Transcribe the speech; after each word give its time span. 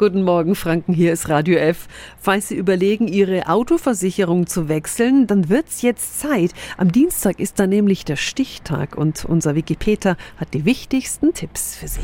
Guten 0.00 0.22
Morgen, 0.22 0.54
Franken. 0.54 0.94
Hier 0.94 1.12
ist 1.12 1.28
Radio 1.28 1.58
F. 1.58 1.86
Falls 2.18 2.48
Sie 2.48 2.54
überlegen, 2.54 3.06
Ihre 3.06 3.48
Autoversicherung 3.48 4.46
zu 4.46 4.66
wechseln, 4.70 5.26
dann 5.26 5.50
wird's 5.50 5.82
jetzt 5.82 6.20
Zeit. 6.20 6.52
Am 6.78 6.90
Dienstag 6.90 7.38
ist 7.38 7.58
da 7.58 7.66
nämlich 7.66 8.06
der 8.06 8.16
Stichtag 8.16 8.96
und 8.96 9.26
unser 9.26 9.54
Wikipedia 9.56 10.16
hat 10.38 10.54
die 10.54 10.64
wichtigsten 10.64 11.34
Tipps 11.34 11.76
für 11.76 11.86
Sie. 11.86 12.00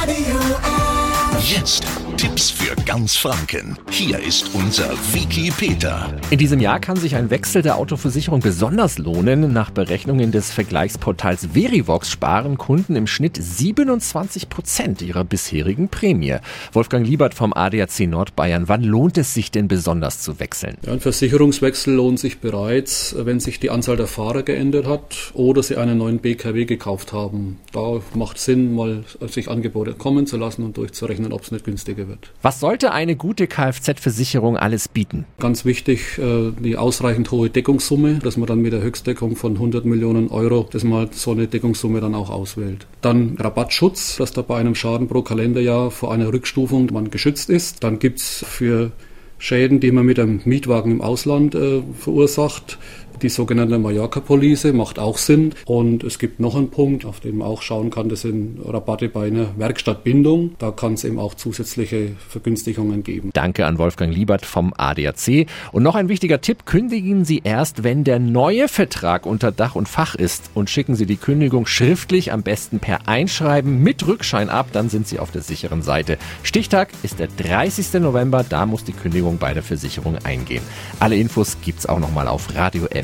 Radio 0.00 0.40
F. 0.40 1.54
Jetzt 1.54 1.84
Tipps 2.16 2.50
für 2.50 2.63
ganz 2.86 3.16
Franken. 3.16 3.78
Hier 3.90 4.18
ist 4.18 4.54
unser 4.54 4.90
Wiki 5.12 5.50
Peter. 5.56 6.12
In 6.30 6.38
diesem 6.38 6.60
Jahr 6.60 6.80
kann 6.80 6.96
sich 6.96 7.16
ein 7.16 7.30
Wechsel 7.30 7.62
der 7.62 7.76
Autoversicherung 7.76 8.40
besonders 8.40 8.98
lohnen. 8.98 9.52
Nach 9.52 9.70
Berechnungen 9.70 10.32
des 10.32 10.52
Vergleichsportals 10.52 11.48
Verivox 11.54 12.10
sparen 12.10 12.58
Kunden 12.58 12.94
im 12.96 13.06
Schnitt 13.06 13.38
27 13.40 14.48
Prozent 14.48 15.00
ihrer 15.00 15.24
bisherigen 15.24 15.88
Prämie. 15.88 16.36
Wolfgang 16.72 17.06
Liebert 17.06 17.34
vom 17.34 17.54
ADAC 17.54 18.00
Nordbayern. 18.00 18.68
Wann 18.68 18.82
lohnt 18.82 19.16
es 19.16 19.32
sich 19.32 19.50
denn 19.50 19.68
besonders 19.68 20.20
zu 20.20 20.38
wechseln? 20.38 20.76
Ja, 20.84 20.92
ein 20.92 21.00
Versicherungswechsel 21.00 21.94
lohnt 21.94 22.18
sich 22.18 22.38
bereits, 22.38 23.14
wenn 23.18 23.40
sich 23.40 23.60
die 23.60 23.70
Anzahl 23.70 23.96
der 23.96 24.08
Fahrer 24.08 24.42
geändert 24.42 24.86
hat 24.86 25.32
oder 25.32 25.62
sie 25.62 25.76
einen 25.76 25.98
neuen 25.98 26.18
BKW 26.18 26.66
gekauft 26.66 27.12
haben. 27.12 27.58
Da 27.72 28.00
macht 28.14 28.38
Sinn, 28.38 28.74
mal 28.74 29.04
sich 29.28 29.48
Angebote 29.48 29.94
kommen 29.94 30.26
zu 30.26 30.36
lassen 30.36 30.64
und 30.64 30.76
durchzurechnen, 30.76 31.32
ob 31.32 31.42
es 31.42 31.50
nicht 31.50 31.64
günstiger 31.64 32.08
wird. 32.08 32.32
Was 32.42 32.60
sollte 32.74 32.90
eine 32.90 33.14
gute 33.14 33.46
Kfz-Versicherung 33.46 34.56
alles 34.56 34.88
bieten? 34.88 35.26
Ganz 35.38 35.64
wichtig, 35.64 36.18
äh, 36.18 36.50
die 36.58 36.76
ausreichend 36.76 37.30
hohe 37.30 37.48
Deckungssumme, 37.48 38.14
dass 38.14 38.36
man 38.36 38.48
dann 38.48 38.62
mit 38.62 38.72
der 38.72 38.82
Höchstdeckung 38.82 39.36
von 39.36 39.52
100 39.52 39.84
Millionen 39.84 40.28
Euro, 40.28 40.66
dass 40.72 40.82
man 40.82 41.08
so 41.12 41.30
eine 41.30 41.46
Deckungssumme 41.46 42.00
dann 42.00 42.16
auch 42.16 42.30
auswählt. 42.30 42.88
Dann 43.00 43.36
Rabattschutz, 43.38 44.16
dass 44.16 44.32
da 44.32 44.42
bei 44.42 44.56
einem 44.56 44.74
Schaden 44.74 45.06
pro 45.06 45.22
Kalenderjahr 45.22 45.92
vor 45.92 46.12
einer 46.12 46.32
Rückstufung 46.32 46.92
man 46.92 47.10
geschützt 47.10 47.48
ist. 47.48 47.84
Dann 47.84 48.00
gibt 48.00 48.18
es 48.18 48.44
für 48.48 48.90
Schäden, 49.38 49.78
die 49.78 49.92
man 49.92 50.04
mit 50.04 50.18
einem 50.18 50.40
Mietwagen 50.44 50.90
im 50.90 51.00
Ausland 51.00 51.54
äh, 51.54 51.80
verursacht, 51.96 52.78
die 53.22 53.28
sogenannte 53.28 53.78
Mallorca-Police 53.78 54.72
macht 54.72 54.98
auch 54.98 55.18
Sinn. 55.18 55.54
Und 55.66 56.04
es 56.04 56.18
gibt 56.18 56.40
noch 56.40 56.56
einen 56.56 56.70
Punkt, 56.70 57.04
auf 57.04 57.20
den 57.20 57.38
man 57.38 57.48
auch 57.48 57.62
schauen 57.62 57.90
kann, 57.90 58.08
das 58.08 58.22
sind 58.22 58.58
Rabatte 58.64 59.08
bei 59.08 59.26
einer 59.26 59.58
Werkstattbindung. 59.58 60.54
Da 60.58 60.70
kann 60.70 60.94
es 60.94 61.04
eben 61.04 61.18
auch 61.18 61.34
zusätzliche 61.34 62.12
Vergünstigungen 62.28 63.02
geben. 63.02 63.30
Danke 63.32 63.66
an 63.66 63.78
Wolfgang 63.78 64.14
Liebert 64.14 64.44
vom 64.44 64.72
ADAC. 64.76 65.46
Und 65.72 65.82
noch 65.82 65.94
ein 65.94 66.08
wichtiger 66.08 66.40
Tipp, 66.40 66.66
kündigen 66.66 67.24
Sie 67.24 67.42
erst, 67.44 67.84
wenn 67.84 68.04
der 68.04 68.18
neue 68.18 68.68
Vertrag 68.68 69.26
unter 69.26 69.52
Dach 69.52 69.74
und 69.74 69.88
Fach 69.88 70.14
ist 70.14 70.50
und 70.54 70.70
schicken 70.70 70.94
Sie 70.94 71.06
die 71.06 71.16
Kündigung 71.16 71.66
schriftlich, 71.66 72.32
am 72.32 72.42
besten 72.42 72.78
per 72.78 73.08
Einschreiben 73.08 73.82
mit 73.82 74.06
Rückschein 74.06 74.48
ab, 74.48 74.68
dann 74.72 74.88
sind 74.88 75.06
Sie 75.06 75.18
auf 75.18 75.30
der 75.30 75.42
sicheren 75.42 75.82
Seite. 75.82 76.18
Stichtag 76.42 76.88
ist 77.02 77.18
der 77.18 77.28
30. 77.28 78.00
November, 78.00 78.44
da 78.48 78.66
muss 78.66 78.84
die 78.84 78.92
Kündigung 78.92 79.38
bei 79.38 79.54
der 79.54 79.62
Versicherung 79.62 80.18
eingehen. 80.24 80.62
Alle 81.00 81.16
Infos 81.16 81.56
gibt's 81.62 81.86
auch 81.86 81.98
nochmal 81.98 82.28
auf 82.28 82.54
Radio 82.54 82.86
F 82.86 83.03